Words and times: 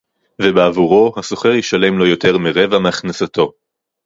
ובעבורו 0.41 1.13
השוכר 1.17 1.51
ישלם 1.53 1.97
לא 1.99 2.03
יותר 2.03 2.37
מרבע 2.37 2.79
מהכנסתו 2.79 3.51